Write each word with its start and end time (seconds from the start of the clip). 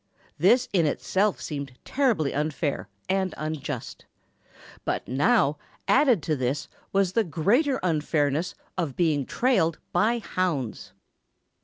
This 0.39 0.67
in 0.73 0.87
itself 0.87 1.39
seemed 1.39 1.73
terribly 1.85 2.33
unfair 2.33 2.89
and 3.07 3.35
unjust. 3.37 4.05
But 4.83 5.07
now, 5.07 5.59
added 5.87 6.23
to 6.23 6.35
this 6.35 6.67
was 6.91 7.13
the 7.13 7.23
greater 7.23 7.79
unfairness 7.83 8.55
of 8.79 8.95
being 8.95 9.27
trailed 9.27 9.77
by 9.91 10.17
hounds. 10.17 10.93